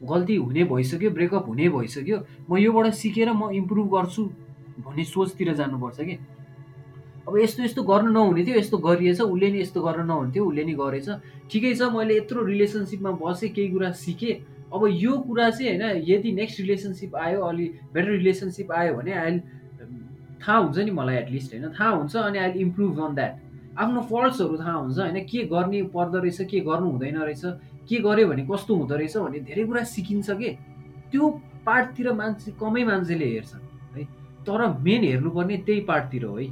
गल्ती 0.03 0.37
हुने 0.37 0.65
भइसक्यो 0.65 1.11
ब्रेकअप 1.11 1.49
हुने 1.49 1.69
भइसक्यो। 1.69 2.19
म 2.51 2.57
योबाट 2.59 2.93
सिकेर 2.93 3.33
म 3.33 3.51
इम्प्रुभ 3.55 3.87
गर्छु 3.95 4.23
भन्ने 4.83 5.05
सोचतिर 5.05 5.55
जानुपर्छ 5.55 6.01
कि? 6.01 6.19
अब 7.29 7.39
यस्तो 7.39 7.63
यस्तो 7.63 7.83
गर्न 7.83 8.09
नहुने 8.13 8.45
थियो 8.45 8.57
यस्तो 8.59 8.79
गरिएछ 8.79 9.21
उसले 9.21 9.51
नि 9.53 9.59
यस्तो 9.61 9.81
गर्न 9.83 10.07
नहुन्थ्यो 10.07 10.45
उसले 10.45 10.65
नि 10.65 10.75
गरेछ। 10.75 11.09
ठिकै 11.51 11.75
छ 11.75 11.83
मैले 11.95 12.17
यत्रो 12.17 12.45
रिलेसनसिपमा 12.45 13.11
बसेँ 13.21 13.51
केही 13.51 13.69
कुरा 13.71 13.91
सिकेँ। 13.95 14.35
अब 14.75 14.83
यो 14.89 15.13
कुरा 15.27 15.51
चाहिँ 15.51 15.79
होइन 15.79 16.03
यदि 16.09 16.33
नेक्स्ट 16.33 16.61
रिलेसनसिप 16.61 17.17
आयो 17.17 17.41
अलि 17.45 17.67
बेटर 17.95 18.11
रिलेसनसिप 18.11 18.73
आयो 18.73 18.95
भने 18.95 19.13
अहिले 19.13 19.41
थाहा 20.43 20.59
हुन्छ 20.59 20.79
नि 20.79 20.91
मलाई 20.91 21.17
एटलिस्ट 21.17 21.55
होइन। 21.55 21.69
थाहा 21.79 21.91
हुन्छ 21.91 22.17
अनि 22.17 22.39
अहिले 22.39 22.61
इम्प्रुभ 22.61 23.01
अन 23.01 23.15
द्याट 23.15 23.33
आफ्नो 23.79 24.01
फल्ट्सहरू 24.11 24.57
थाहा 24.59 24.73
हुन्छ 24.73 24.99
होइन 24.99 25.19
के 25.31 25.45
गर्ने 25.47 25.83
पर्दो 25.95 26.19
रहेछ 26.19 26.41
के 26.51 26.61
गर्नु 26.61 26.91
हुँदैन 26.91 27.17
रहेछ 27.23 27.45
के 27.89 27.97
गर्यो 28.03 28.27
भने 28.29 28.43
कस्तो 28.51 28.75
हुँदो 28.75 28.95
रहेछ 28.97 29.17
भन्ने 29.17 29.41
धेरै 29.47 29.65
कुरा 29.65 29.83
सिकिन्छ 29.95 30.31
कि। 30.31 30.51
त्यो 31.13 31.29
पार्टतिर 31.67 32.13
मान्छे 32.13 32.51
कमै 32.59 32.85
मान्छेले 32.85 33.27
हेर्छ 33.31 33.55
है। 33.95 34.05
तर 34.43 34.61
मेन 34.83 35.03
हेर्नुपर्ने 35.05 35.57
त्यही 35.67 35.81
पार्टतिर 35.87 36.25
हो 36.25 36.37
है। 36.37 36.47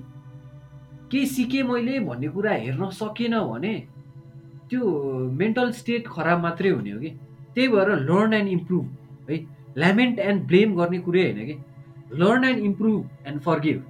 केही 1.10 1.26
सिकेँ 1.26 1.62
मैले 1.62 1.98
भन्ने 2.00 2.28
कुरा 2.28 2.52
हेर्न 2.52 2.90
सकेन 2.94 3.38
भने 3.50 3.74
त्यो 4.70 4.82
मेन्टल 5.38 5.70
स्टेट 5.78 6.08
खराब 6.08 6.42
मात्रै 6.42 6.70
हुने 6.70 6.90
हो 6.90 7.00
कि? 7.00 7.10
त्यही 7.54 7.68
भएर 7.68 7.88
लर्न 8.08 8.32
एन्ड 8.34 8.48
इम्प्रुभ 8.48 9.30
है? 9.30 9.36
ल्यामेन्ट 9.76 10.18
एन्ड 10.18 10.46
ब्लेम 10.46 10.74
गर्ने 10.76 10.98
कुरै 11.06 11.22
होइन 11.22 11.46
कि? 11.46 11.56
Learn 12.20 12.44
and 12.44 12.64
improve 12.64 13.26
and 13.26 13.40
forgive 13.40 13.82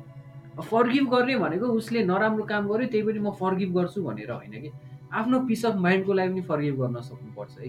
forgive 0.61 1.05
गर्ने 1.11 1.37
भनेको 1.37 1.67
उसले 1.81 2.03
नराम्रो 2.05 2.45
काम 2.45 2.67
गर्यो 2.69 2.89
त्यही 2.89 3.03
पनि 3.05 3.19
म 3.19 3.31
फर्गिभ 3.41 3.71
गर्छु 3.77 4.03
भनेर 4.03 4.31
होइन 4.31 4.61
कि? 4.63 4.71
आफ्नो 5.13 5.41
पिस 5.47 5.65
अफ 5.67 5.77
माइन्डको 5.77 6.13
लागि 6.13 6.31
पनि 6.33 6.43
फर्गिभ 6.49 6.75
गर्न 6.81 7.01
सक्नुपर्छ 7.01 7.59
है? 7.61 7.69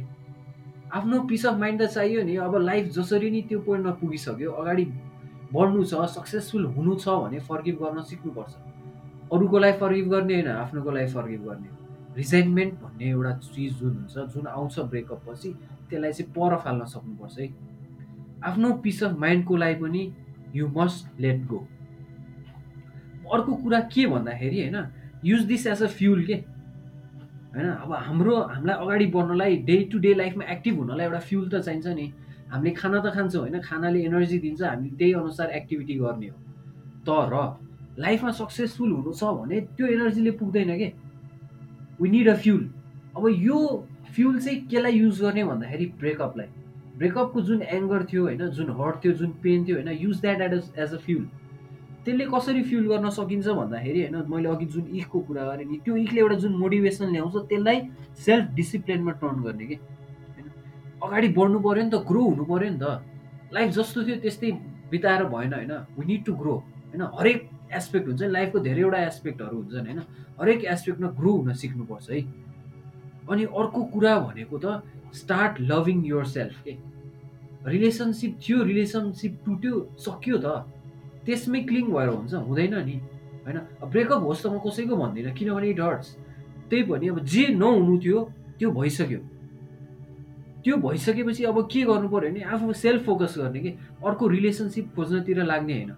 आफ्नो 0.93 1.21
पिस 1.29 1.45
अफ 1.45 1.55
माइन्ड 1.59 1.81
त 1.81 1.87
चाहियो 1.91 2.23
नि 2.23 2.35
अब 2.47 2.55
लाइफ 2.61 2.91
जसरी 2.97 3.29
नै 3.31 3.41
त्यो 3.49 3.59
पोइन्टमा 3.67 3.91
पुगिसक्यो 4.01 4.51
अगाडि 4.51 4.85
बढ्नु 5.53 5.83
छ 5.83 5.93
सक्सेसफुल 6.15 6.65
हुनु 6.75 6.95
छ 6.95 7.15
भने 7.23 7.39
फर्गिभ 7.47 7.75
गर्न 7.83 8.01
सिक्नुपर्छ। 8.11 8.53
अरूको 9.31 9.59
लागि 9.59 9.77
फर्गिभ 9.79 10.07
गर्ने 10.09 10.33
होइन 10.33 10.47
आफ्नोको 10.49 10.91
लागि 10.91 11.11
फर्गिभ 11.13 11.41
गर्ने। 11.47 11.69
रिजाइनमेन्ट 12.17 12.73
भन्ने 12.81 13.09
एउटा 13.09 13.31
चिज 13.39 13.73
जुन 13.79 13.93
हुन्छ 13.95 14.33
जुन 14.33 14.47
आउँछ 14.47 14.79
ब्रेकअप 14.79 15.21
पछि 15.27 15.49
त्यसलाई 15.89 16.11
चाहिँ 16.11 16.31
पर 16.33 16.55
फाल्न 16.63 16.85
सक्नुपर्छ 16.85 17.39
है। 17.39 17.47
आफ्नो 18.45 18.73
पिस 18.83 19.03
अफ 19.03 19.17
माइन्डको 19.19 19.57
लागि 19.57 19.75
पनि 19.81 20.01
यु 20.55 20.67
मस्ट 20.77 21.19
लेट 21.21 21.45
गो 21.47 21.67
अर्को 23.33 23.53
कुरा 23.55 23.79
के 23.93 24.05
भन्दाखेरि 24.07 24.61
होइन 24.61 24.77
use 25.25 25.43
this 25.45 25.67
as 25.67 25.83
a 25.83 25.87
fuel 25.89 26.23
के? 26.25 26.33
होइन 27.53 27.67
अब 27.67 27.93
हाम्रो 27.93 28.35
हामीलाई 28.35 28.75
अगाडि 28.75 29.05
बढ्नलाई 29.13 29.55
डे 29.65 29.77
टु 29.91 29.99
डे 29.99 30.13
लाइफमा 30.13 30.43
एक्टिभ 30.51 30.77
हुनलाई 30.79 31.05
एउटा 31.05 31.19
फ्युल 31.19 31.49
त 31.49 31.61
चाहिन्छ 31.61 31.87
नि। 31.87 32.11
हामीले 32.51 32.71
खाना 32.75 32.99
त 32.99 33.13
खान्छौँ 33.15 33.41
होइन 33.41 33.59
खानाले 33.61 33.99
एनर्जी 34.05 34.37
दिन्छ 34.39 34.61
हामीले 34.63 34.95
त्यही 34.97 35.13
अनुसार 35.13 35.49
एक्टिभिटी 35.51 35.95
गर्ने 35.95 36.27
हो। 36.27 36.37
तर 37.07 37.33
लाइफमा 37.99 38.31
सक्सेसफुल 38.31 38.91
हुनु 38.91 39.13
छ 39.13 39.23
भने 39.23 39.61
त्यो 39.61 39.87
एनर्जीले 39.87 40.31
पुग्दैन 40.31 40.77
के? 40.77 40.93
वी 42.01 42.09
निड 42.09 42.29
अ 42.29 42.35
फ्युल 42.35 42.69
अब 43.17 43.27
यो 43.27 43.87
फ्युल 44.15 44.39
चाहिँ 44.39 44.59
केलाई 44.67 44.91
युज 44.91 45.21
गर्ने 45.21 45.43
भन्दाखेरि 45.43 45.85
ब्रेकअपलाई 45.99 46.47
ब्रेकअपको 46.97 47.41
जुन 47.41 47.61
एङ्गर 47.61 48.03
थियो 48.03 48.23
होइन 48.23 48.47
जुन 48.49 48.69
हर्ट 48.79 49.03
थियो 49.03 49.13
जुन 49.13 49.31
पेन 49.43 49.65
थियो 49.67 49.75
होइन 49.75 49.89
use 49.89 50.21
that 50.21 50.41
as 50.41 50.71
as 50.77 50.93
a 50.93 50.97
fuel 50.97 51.29
त्यसले 52.05 52.25
कसरी 52.25 52.63
फ्युल 52.63 52.87
गर्न 52.87 53.09
सकिन्छ 53.09 53.47
भन्दाखेरि 53.47 54.01
होइन 54.01 54.25
मैले 54.29 54.49
अघि 54.49 54.65
जुन 54.65 54.87
इखको 54.95 55.19
कुरा 55.19 55.43
गरेँ 55.45 55.65
नि 55.65 55.77
त्यो 55.85 55.95
इखले 55.95 56.21
एउटा 56.21 56.35
जुन 56.35 56.53
मोटिभेसन 56.55 57.11
ल्याउँछ 57.11 57.35
त्यसलाई 57.49 57.81
सेल्फ 58.25 58.45
डिसिप्लिनमा 58.53 59.11
टर्न 59.11 59.41
गर्ने 59.43 59.65
कि? 59.65 59.75
होइन? 59.75 60.47
अगाडि 61.03 61.27
बढ्नु 61.27 61.59
पऱ्यो 61.59 61.83
नि 61.83 61.89
त 61.89 61.95
ग्रो 62.07 62.21
हुनु 62.23 62.43
पऱ्यो 62.45 62.69
नि 62.69 62.79
त. 62.81 63.03
लाइफ 63.53 63.69
जस्तो 63.71 64.03
थियो 64.03 64.15
त्यस्तै 64.15 64.51
बिताएर 64.91 65.23
भएन 65.23 65.53
होइन। 65.53 65.71
वी 65.97 66.05
निड 66.05 66.25
टु 66.25 66.33
ग्रो 66.33 66.55
होइन? 66.55 67.01
हरेक 67.19 67.49
एस्पेक्ट 67.73 68.07
हुन्छ 68.07 68.21
लाइफको 68.23 68.59
धेरैवटा 68.59 68.99
एस्पेक्टहरू 69.05 69.57
हुन्छन् 69.57 69.85
होइन? 69.87 69.99
हरेक 70.41 70.65
एस्पेक्टमा 70.65 71.09
ग्रो 71.19 71.31
हुन 71.31 71.53
सिक्नुपर्छ 71.53 72.09
है? 72.11 72.21
अनि 73.29 73.43
अर्को 73.45 73.83
कुरा 73.93 74.13
भनेको 74.19 74.57
त 74.57 74.81
स्टार्ट 75.13 75.61
लभिङ 75.61 76.05
युर 76.05 76.25
सेल्फ 76.25 76.63
के? 76.63 76.73
रिलेसनसिप 77.65 78.37
थियो 78.41 78.63
रिलेसनसिप 78.63 79.33
टुट्यो 79.45 79.73
सक्यो 79.99 80.37
त। 80.37 80.65
त्यसमै 81.25 81.59
क्लिङ 81.69 81.85
भएर 81.93 82.09
हुन्छ 82.09 82.33
हुँदैन 82.33 82.75
नि 82.85 82.95
होइन? 83.45 83.57
ब्रेकअप 83.85 84.21
होस् 84.23 84.43
त 84.43 84.45
म 84.49 84.57
कसैको 84.65 84.95
भन्दिनँ 84.97 85.33
किनभने 85.33 85.69
इट 85.69 85.79
हर्ट्स 85.79 86.09
त्यही 86.69 86.83
पनि 86.89 87.07
अब 87.09 87.19
जे 87.25 87.47
नहुनु 87.53 87.97
थियो 88.01 88.19
त्यो 88.57 88.69
भइसक्यो। 88.71 89.19
त्यो 90.63 90.75
भइसकेपछि 90.77 91.43
अब 91.45 91.57
के 91.69 91.81
गर्नु 91.85 92.07
पऱ्यो 92.09 92.29
भने 92.31 92.41
आफू 92.41 92.73
सेल्फ 92.73 93.05
फोकस 93.05 93.33
गर्ने 93.37 93.59
कि? 93.59 93.71
अर्को 94.05 94.27
रिलेसनसिप 94.27 94.85
खोज्नतिर 94.95 95.43
लाग्ने 95.43 95.73
होइन? 95.73 95.91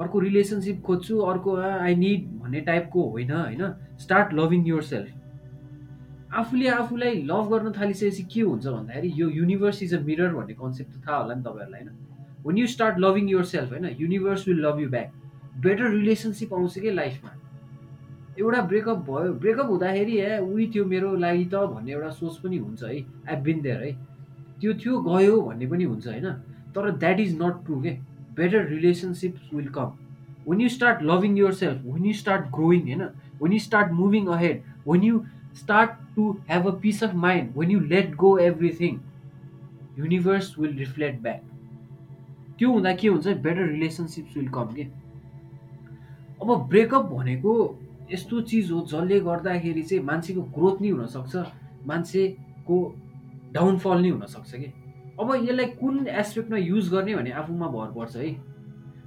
अर्को 0.00 0.18
रिलेसनसिप 0.20 0.82
खोज्छु 0.82 1.18
अर्को 1.30 1.56
आई 1.56 1.94
निड 1.96 2.26
भन्ने 2.40 2.60
टाइपको 2.60 3.08
होइन 3.10 3.30
होइन? 3.30 3.62
स्टार्ट 3.98 4.34
लभिङ 4.34 4.66
युर 4.66 4.82
सेल्फ 4.82 6.34
आफूले 6.34 6.68
आफूलाई 6.68 7.22
लभ 7.22 7.48
गर्न 7.52 7.72
थालिसकेपछि 7.72 8.22
के 8.32 8.40
हुन्छ 8.40 8.66
भन्दाखेरि 8.66 9.12
यो 9.16 9.28
युनिभर्स 9.30 9.82
इज 9.82 9.94
अ 9.94 10.00
मिरर 10.04 10.32
भन्ने 10.34 10.54
कन्सेप्ट 10.54 10.92
त 10.92 11.06
थाहा 11.06 11.18
होला 11.18 11.34
नि 11.34 11.42
तपाईँहरूलाई 11.42 11.80
होइन? 11.80 11.96
When 12.46 12.58
you 12.58 12.66
start 12.66 12.98
loving 12.98 13.28
yourself 13.44 13.70
होइन 13.72 13.86
universe 14.00 14.48
will 14.48 14.60
love 14.66 14.80
you 14.80 14.88
back 14.90 15.12
better 15.60 15.90
relationship 15.90 16.54
आउँछ 16.54 16.78
कि 16.78 16.90
लाइफमा 16.90 17.30
एउटा 18.38 18.60
ब्रेकअप 18.62 18.98
भयो 19.08 19.32
ब्रेकअप 19.34 19.66
हुँदाखेरि 19.66 20.18
ए 20.18 20.38
उही 20.38 20.66
थियो 20.74 20.84
मेरो 20.84 21.14
लागि 21.16 21.44
त 21.44 21.62
भन्ने 21.72 21.92
एउटा 21.92 22.10
सोच 22.10 22.36
पनि 22.38 22.56
हुन्छ 22.56 22.82
है? 22.82 22.98
आई 23.28 23.36
बिन 23.42 23.60
देयर 23.62 23.82
है? 23.82 23.92
त्यो 24.60 24.74
थियो 24.74 25.00
गयो 25.00 25.40
भन्ने 25.40 25.66
पनि 25.66 25.84
हुन्छ 25.84 26.06
होइन? 26.06 26.30
तर 26.74 26.90
द्याट 26.90 27.20
इज 27.20 27.34
नट 27.42 27.64
ट्रु 27.66 27.80
के? 27.82 27.96
Better 28.38 28.66
relationship 28.66 29.36
will 29.54 29.68
come 29.74 29.96
when 30.48 30.60
you 30.60 30.68
start 30.68 31.02
loving 31.04 31.36
yourself 31.54 31.84
when 31.86 32.06
you 32.06 32.12
start 32.14 32.46
growing 32.54 32.80
होइन 32.82 33.02
when 33.42 33.52
you 33.52 33.58
start 33.60 33.92
moving 33.94 34.26
ahead 34.36 34.62
when 34.88 35.04
you 35.04 35.20
start 35.56 35.90
to 36.16 36.30
have 36.50 36.66
a 36.66 36.74
peace 36.82 37.02
of 37.04 37.14
mind 37.26 37.58
when 37.58 37.70
you 37.70 37.80
let 37.88 38.14
go 38.16 38.36
everything 38.38 38.98
universe 39.98 40.54
will 40.58 40.76
reflect 40.78 41.22
back 41.22 41.42
त्यो 42.58 42.70
हुँदा 42.70 42.92
के 42.94 43.08
हुन्छ 43.08 43.26
better 43.42 43.66
relationships 43.66 44.36
will 44.36 44.48
कम 44.50 44.72
के 44.74 44.86
अब 46.42 46.68
breakup 46.68 47.04
भनेको 47.06 47.54
यस्तो 48.10 48.40
चिज 48.42 48.70
हो 48.70 48.80
जसले 48.90 49.20
गर्दाखेरि 49.20 49.82
चाहिँ 49.82 50.02
मान्छेको 50.04 50.42
ग्रोथ 50.56 50.82
नै 50.82 50.90
हुनसक्छ 50.90 51.44
मान्छेको 51.86 52.78
डाउनफल 53.52 54.02
नै 54.02 54.10
हुनसक्छ 54.10 54.54
कि 54.54 54.72
अब 55.20 55.34
यसलाई 55.34 55.66
कुन 55.80 56.06
एस्पेक्टमा 56.06 56.58
युज 56.58 56.88
गर्ने 56.88 57.14
भने 57.14 57.30
आफूमा 57.30 57.68
भर 57.68 57.90
पर्छ 57.92 58.16
है? 58.16 58.30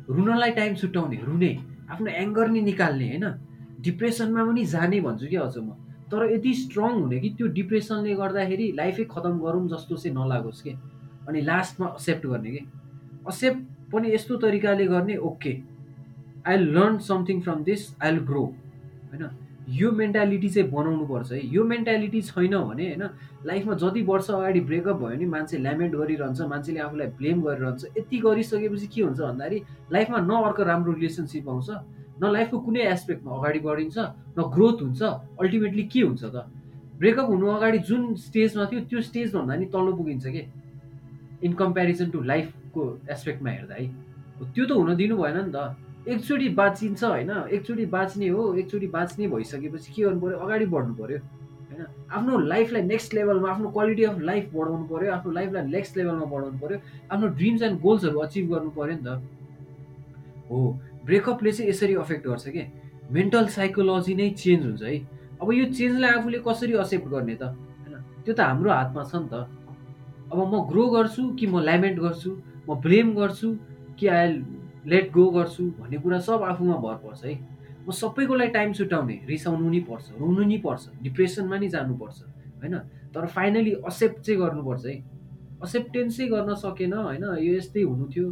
रुनलाई 0.10 0.52
टाइम 0.52 0.76
छुट्याउने 0.76 1.18
रुने 1.24 1.52
आफ्नो 1.92 2.10
एङ्गर 2.12 2.48
नै 2.50 2.62
निकाल्ने 2.62 3.08
होइन? 3.08 3.26
डिप्रेसनमा 3.82 4.44
पनि 4.46 4.66
जाने 4.66 5.00
भन्छु 5.02 5.28
कि 5.28 5.36
अझ 5.36 5.58
म। 5.58 5.72
तर 6.12 6.32
यति 6.32 6.54
स्ट्रङ 6.54 6.92
हुने 7.02 7.20
कि 7.20 7.30
त्यो 7.38 7.48
डिप्रेसनले 7.58 8.16
गर्दाखेरि 8.16 8.72
लाइफै 8.78 9.04
खतम 9.12 9.40
गरौँ 9.40 9.68
जस्तो 9.70 9.96
चाहिँ 9.96 10.16
नलागोस् 10.18 10.62
कि? 10.62 10.72
अनि 11.28 11.42
लास्टमा 11.42 11.88
एक्सेप्ट 11.88 12.26
गर्ने 12.28 12.52
कि? 12.52 12.62
एक्सेप्ट 13.28 13.92
पनि 13.92 14.14
यस्तो 14.14 14.36
तरिकाले 14.44 14.86
गर्ने 14.88 15.16
okay 15.30 15.54
I 16.48 16.58
learn 16.58 16.98
something 17.08 17.42
from 17.42 17.64
this 17.64 17.82
I 18.04 18.18
grow 18.28 18.44
होइन? 18.44 19.24
यो 19.72 19.92
मेन्टालिटी 19.92 20.50
चाहिँ 20.50 20.70
बनाउनु 20.70 21.06
पर्छ 21.08 21.32
है। 21.32 21.40
यो 21.54 21.64
मेन्टालिटी 21.64 22.22
छैन 22.22 22.56
भने 22.58 22.86
होइन 22.88 23.04
लाइफमा 23.46 23.74
जति 23.84 24.02
वर्ष 24.04 24.30
अगाडि 24.32 24.60
ब्रेकअप 24.70 24.96
भयो 24.96 25.16
भने 25.16 25.26
मान्छे 25.26 25.58
ल्यामेन्ट 25.58 25.96
गरिरहन्छ 25.96 26.42
मान्छेले 26.52 26.80
आफूलाई 26.80 27.08
ब्लेम 27.20 27.42
गरिरहन्छ 27.42 27.86
यति 27.98 28.18
गरिसकेपछि 28.26 28.88
के 28.94 29.02
हुन्छ 29.02 29.20
भन्दाखेरि 29.20 29.62
लाइफमा 29.92 30.20
न 30.20 30.32
अर्को 30.48 30.64
राम्रो 30.64 30.92
रिलेसनसिप 30.94 31.50
आउँछ 31.50 31.70
न 32.22 32.32
लाइफको 32.32 32.58
कुनै 32.66 32.82
एस्पेक्टमा 32.92 33.32
अगाडि 33.38 33.60
बढिन्छ 33.60 33.98
न 33.98 34.40
ग्रोथ 34.56 34.82
हुन्छ 34.82 35.02
अल्टिमेटली 35.02 35.84
के 35.94 36.02
हुन्छ 36.02 36.24
त? 36.24 36.46
ब्रेकअप 37.00 37.28
हुनु 37.30 37.48
अगाडि 37.48 37.78
जुन 37.90 38.02
स्टेजमा 38.26 38.66
थियो 38.72 38.80
त्यो 38.90 39.02
स्टेजभन्दा 39.02 39.56
नि 39.56 39.66
तल्लो 39.74 39.92
पुगिन्छ 39.98 40.26
कि? 40.28 40.44
इन 41.44 41.54
कम्पेरिजन 41.58 42.10
टु 42.12 42.22
लाइफको 42.22 42.82
एस्पेक्टमा 43.10 43.50
हेर्दा 43.50 43.76
है। 43.76 43.86
त्यो 44.54 44.66
त 44.66 44.72
हुन 44.72 44.96
दिनु 44.96 45.18
भएन 45.18 45.38
नि 45.46 45.52
त। 45.56 45.58
एकचोटि 46.08 46.48
बाँचिन्छ 46.58 47.04
होइन 47.04 47.32
एकचोटि 47.52 47.86
बाँच्ने 47.86 48.28
हो 48.28 48.54
एकचोटि 48.58 48.88
बाँच्ने 48.88 49.28
भइसकेपछि 49.28 49.94
के 49.94 50.02
गर्नु 50.04 50.20
पऱ्यो 50.22 50.38
अगाडि 50.38 50.66
बढ्नु 50.66 50.94
पऱ्यो 50.98 51.18
होइन? 51.18 51.86
आफ्नो 52.12 52.38
लाइफलाई 52.52 52.82
नेक्स्ट 52.82 53.14
लेभलमा 53.14 53.50
आफ्नो 53.52 53.70
क्वालिटी 53.72 54.04
अफ 54.04 54.20
लाइफ 54.22 54.50
बढाउनु 54.54 54.86
पऱ्यो 54.90 55.12
आफ्नो 55.14 55.32
लाइफलाई 55.32 55.64
नेक्स्ट 55.72 55.98
लेभलमा 55.98 56.26
बढाउनु 56.26 56.58
पऱ्यो 56.60 56.78
आफ्नो 57.12 57.28
ड्रिम्स 57.38 57.62
एन्ड 57.62 57.80
गोल्सहरू 57.82 58.20
अचिभ 58.20 58.50
गर्नु 58.54 58.70
पऱ्यो 58.78 58.96
नि 58.96 59.04
त। 59.06 59.22
हो 60.50 60.58
ब्रेकअपले 61.06 61.52
चाहिँ 61.52 61.70
यसरी 61.70 61.96
अफेक्ट 61.96 62.28
गर्छ 62.28 62.48
कि? 62.50 62.64
मेन्टल 63.12 63.46
साइकोलोजी 63.56 64.16
नै 64.16 64.30
चेन्ज 64.42 64.66
हुन्छ 64.66 64.84
है। 64.84 64.98
अब 65.42 65.52
यो 65.54 65.66
चेन्जलाई 65.74 66.12
आफूले 66.18 66.40
कसरी 66.48 66.74
एक्सेप्ट 66.82 67.08
गर्ने 67.14 67.36
त? 67.36 67.44
होइन? 67.44 67.96
त्यो 68.26 68.34
त 68.34 68.40
हाम्रो 68.40 68.72
हातमा 68.72 69.04
छ 69.04 69.16
नि 69.16 69.28
त। 69.30 69.34
अब 70.32 70.38
म 70.50 70.66
ग्रो 70.66 70.84
गर्छु 70.90 71.24
कि 71.38 71.48
म 71.48 71.60
ल्यामेन्ट 71.62 72.00
गर्छु 72.00 72.32
म 72.68 72.76
ब्लेम 72.82 73.14
गर्छु 73.16 73.48
कि 74.00 74.08
आई 74.08 74.28
लेट 74.88 75.12
गो 75.12 75.30
गर्छु 75.30 75.64
भन्ने 75.80 75.98
कुरा 75.98 76.20
सब 76.20 76.44
आफूमा 76.44 76.76
भर 76.76 76.96
पर्छ 77.06 77.26
है। 77.26 77.34
म 77.88 77.92
सबैको 77.92 78.36
लागि 78.36 78.52
टाइम 78.52 78.74
छुट्याउने 78.74 79.22
रिसाउनु 79.26 79.70
नि 79.70 79.80
पर्छ 79.90 80.06
रुनु 80.20 80.44
नि 80.46 80.58
पर्छ 80.58 80.90
डिप्रेसनमा 81.02 81.58
नि 81.58 81.68
जानुपर्छ 81.70 82.18
होइन? 82.62 82.78
तर 83.14 83.26
फाइनली 83.28 83.72
असेप्ट 83.86 84.20
चाहिँ 84.22 84.40
गर्नुपर्छ 84.42 84.86
है। 84.86 84.96
असेप्टेन्सै 85.64 86.26
गर्न 86.28 86.54
सकेन 86.56 86.94
होइन? 86.94 87.24
यो 87.40 87.54
यस्तै 87.58 87.82
हुनु 87.82 88.06
थियो। 88.10 88.28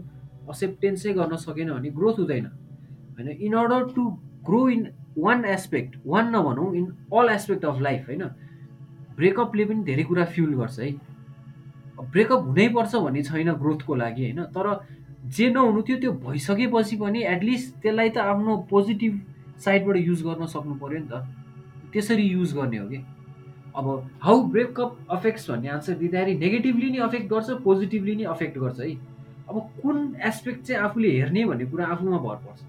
असेप्टेन्सै 0.49 1.13
गर्न 1.13 1.35
सकेन 1.35 1.73
भने 1.73 1.89
ग्रोथ 1.89 2.19
हुँदैन 2.19 2.45
होइन? 2.45 3.27
In 3.29 3.53
order 3.53 3.83
to 3.95 4.03
grow 4.45 4.67
in 4.69 4.87
one 5.17 5.45
aspect 5.45 5.95
one 6.05 6.35
नभनौँ 6.35 6.73
in 6.75 6.85
all 7.13 7.29
aspect 7.29 7.65
of 7.65 7.81
life 7.81 8.07
होइन? 8.07 8.23
ब्रेकअपले 9.17 9.65
पनि 9.65 9.83
धेरै 9.83 10.03
कुरा 10.03 10.25
फ्युल 10.25 10.53
गर्छ 10.55 10.79
है। 10.79 10.91
ब्रेकअप 11.99 12.43
हुनैपर्छ 12.45 12.95
भन्ने 12.95 13.23
छैन 13.23 13.51
ग्रोथको 13.53 13.95
लागि 13.95 14.23
होइन? 14.23 14.43
तर 14.55 14.65
जे 15.23 15.49
नहुनु 15.49 15.81
थियो 15.87 15.97
त्यो 15.99 16.11
भइसकेपछि 16.25 16.95
पनि 16.97 17.23
एटलिस्ट 17.27 17.73
त्यसलाई 17.81 18.09
त 18.09 18.17
आफ्नो 18.31 18.57
पोजिटिभ 18.69 19.19
साइडबाट 19.65 19.97
युज 19.97 20.21
गर्न 20.23 20.45
सक्नु 20.47 20.75
पऱ्यो 20.81 20.99
नि 20.99 21.07
त। 21.11 21.23
त्यसरी 21.93 22.23
युज 22.23 22.53
गर्ने 22.55 22.77
हो 22.77 22.87
कि? 22.89 22.97
अब 23.75 23.85
हाउ 24.23 24.41
ब्रेकअप 24.51 24.97
अफेक्ट्स 25.11 25.49
भन्ने 25.49 25.69
आन्सर 25.69 25.93
दिँदाखेरि 26.01 26.33
नेगेटिभली 26.39 26.89
नै 26.91 26.99
अफेक्ट 27.07 27.27
गर्छ 27.29 27.49
पोजिटिभली 27.63 28.15
नै 28.15 28.23
अफेक्ट 28.33 28.57
गर्छ 28.57 28.79
है। 28.79 28.89
अब 29.49 29.55
कुन 29.81 30.15
एस्पेक्ट 30.29 30.61
चाहिँ 30.65 30.81
आफूले 30.83 31.09
हेर्ने 31.11 31.45
भन्ने 31.45 31.65
कुरा 31.65 31.85
आफूमा 31.93 32.17
भर 32.25 32.35
पर्छ। 32.45 32.59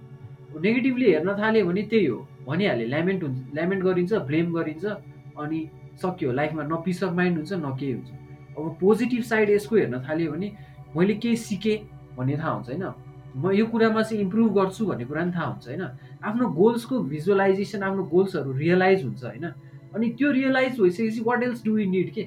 नेगेटिभली 0.62 1.06
हेर्न 1.12 1.34
थाल्यो 1.38 1.66
भने 1.66 1.82
त्यही 1.90 2.06
हो 2.06 2.18
भनिहालेँ 2.46 2.86
ल्यामेन्ट 2.88 3.22
हुन्छ 3.24 3.38
ल्यामेन्ट 3.54 3.82
गरिन्छ 3.84 4.12
ब्लेम 4.28 4.52
गरिन्छ 4.54 4.84
अनि 5.38 5.60
सक्यो 6.02 6.32
लाइफमा 6.32 6.62
न 6.62 6.82
पिस 6.84 7.02
अफ 7.04 7.12
माइन्ड 7.16 7.36
हुन्छ 7.36 7.52
न 7.52 7.76
केही 7.80 7.92
हुन्छ। 7.92 8.08
अब 8.58 8.76
पोजिटिभ 8.80 9.22
साइड 9.22 9.50
यसको 9.50 9.76
हेर्न 9.76 9.98
थाल्यो 10.08 10.32
भने 10.32 10.52
मैले 10.96 11.14
केही 11.14 11.36
सिकेँ 11.38 11.76
भन्ने 12.20 12.36
थाहा 12.36 12.52
हुन्छ 12.52 12.68
होइन 12.68 12.84
म 13.36 13.50
यो 13.54 13.66
कुरामा 13.72 14.02
चाहिँ 14.02 14.22
इम्प्रुभ 14.22 14.54
गर्छु 14.54 14.86
भन्ने 14.86 15.04
कुरा 15.04 15.22
पनि 15.22 15.32
थाहा 15.32 15.46
हुन्छ 15.46 15.68
होइन 15.68 15.82
आफ्नो 16.28 16.48
गोल्सको 16.54 16.98
भिजुअलाइजेसन 17.10 17.82
आफ्नो 17.82 18.02
गोल्सहरू 18.14 18.52
रियलाइज 18.52 19.04
हुन्छ 19.04 19.24
होइन? 19.24 19.44
अनि 19.94 20.08
त्यो 20.18 20.30
रियलाइज 20.30 20.80
भइसकेपछि 20.80 21.20
what 21.26 21.42
else 21.42 21.64
do 21.64 21.78
you 21.78 21.90
need 21.90 22.12
के? 22.14 22.22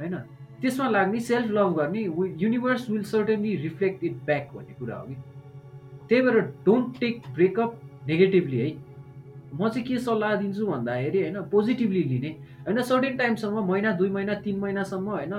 होइन? 0.00 0.16
त्यसमा 0.60 0.88
लाग्ने 0.88 1.20
सेल्फ 1.20 1.50
लभ 1.50 1.76
गर्ने 1.76 2.02
universe 2.42 2.88
will 2.90 3.02
certainly 3.04 3.54
reflect 3.56 4.04
it 4.04 4.16
back 4.26 4.50
भन्ने 4.54 4.74
कुरा 4.78 4.96
हो 4.96 5.06
कि? 5.06 5.14
त्यही 6.08 6.22
भएर 6.22 6.40
डोन्ट 6.66 6.98
टेक 7.00 7.22
ब्रेकअप 7.34 7.80
नेगेटिभली 8.06 8.58
है? 8.58 8.70
म 9.54 9.68
चाहिँ 9.68 9.86
के 9.86 9.98
सल्लाह 9.98 10.34
दिन्छु 10.36 10.66
भन्दाखेरि 10.66 11.20
होइन 11.22 11.40
पोजिटिभली 11.50 12.02
लिने। 12.02 12.30
होइन 12.66 12.82
सर्टेन 12.82 13.16
टाइमसम्म 13.16 13.64
महिना 13.66 13.92
दुई 13.92 14.10
महिना 14.10 14.34
तिन 14.44 14.58
महिनासम्म 14.60 15.08
होइन 15.10 15.34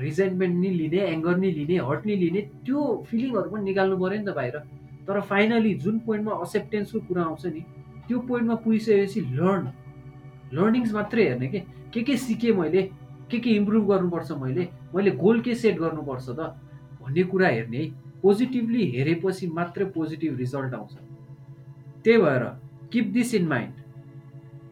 रिजेन्टमेन्ट 0.00 0.56
नि 0.60 0.70
लिने 0.70 1.00
एङ्गर 1.06 1.36
नि 1.36 1.50
लिने 1.50 1.76
हर्ट 1.78 2.06
नि 2.06 2.16
लिने 2.16 2.40
त्यो 2.66 2.80
फिलिङहरू 3.10 3.50
पनि 3.50 3.62
निकाल्नु 3.64 3.96
पऱ्यो 3.96 4.18
नि 4.18 4.24
त 4.26 4.34
बाहिर। 4.36 4.56
तर 5.06 5.20
फाइनली 5.20 5.74
जुन 5.74 5.98
पोइन्टमा 6.06 6.32
एक्सेप्टेन्सको 6.42 6.98
कुरा 7.08 7.22
आउँछ 7.24 7.46
नि 7.46 7.60
त्यो 8.08 8.18
पोइन्टमा 8.28 8.54
पुगिसकेपछि 8.54 9.20
लर्न 9.20 9.64
लर्निङ्स 10.52 10.92
मात्रै 10.94 11.24
हेर्ने 11.28 11.48
के? 11.48 11.58
के 11.92 12.02
के 12.02 12.16
सिकेँ 12.16 12.52
मैले? 12.52 12.82
के 13.30 13.38
के 13.38 13.50
इम्प्रुभ 13.50 13.86
गर्नुपर्छ 13.88 14.32
मैले? 14.32 14.68
मैले 14.94 15.10
गोल 15.10 15.40
के 15.40 15.54
सेट 15.54 15.78
गर्नुपर्छ 15.78 16.26
त? 16.28 16.40
भन्ने 17.02 17.22
कुरा 17.22 17.48
हेर्ने। 17.48 17.78
है 17.78 17.90
पोजिटिभली 18.22 18.84
हेरेपछि 18.90 19.46
मात्रै 19.46 19.84
पोजिटिभ 19.84 20.36
रिजल्ट 20.38 20.74
आउँछ। 20.74 20.92
त्यही 22.04 22.18
भएर 22.22 22.44
Keep 22.90 23.14
this 23.14 23.32
in 23.34 23.48
mind. 23.48 23.74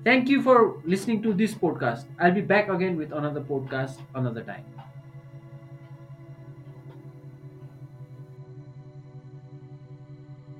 Thank 0.05 0.29
you 0.29 0.43
for 0.43 0.81
listening 0.85 1.23
to 1.23 1.33
this 1.33 1.55
podcast. 1.55 2.07
I'll 2.19 2.33
be 2.35 2.41
back 2.41 2.69
again 2.69 2.97
with 2.97 3.13
another 3.13 3.41
podcast 3.41 3.99
another 4.15 4.43
time. 4.43 4.65